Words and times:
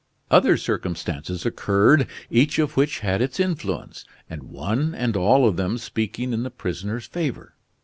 Other 0.31 0.57
circumstances 0.57 1.45
occurred, 1.45 2.07
each 2.31 2.57
of 2.57 2.75
which 2.75 3.01
had 3.01 3.21
its 3.21 3.39
influence, 3.39 4.03
and 4.27 4.41
one 4.41 4.95
and 4.95 5.15
all 5.15 5.47
of 5.47 5.57
them 5.57 5.77
speaking 5.77 6.33
in 6.33 6.41
the 6.41 6.49
prisoner's 6.49 7.05
favor. 7.05 7.53